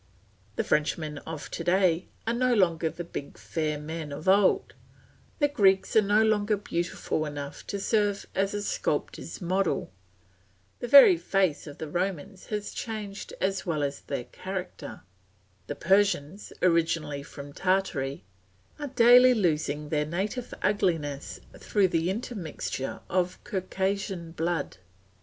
[0.55, 4.73] The Frenchmen of to day are no longer the big fair men of old;
[5.37, 9.91] the Greeks are no longer beautiful enough to serve as a sculptor's model;
[10.79, 15.01] the very face of the Romans has changed as well as their character;
[15.67, 18.23] the Persians, originally from Tartary,
[18.79, 24.77] are daily losing their native ugliness through the intermixture of Circassian blood.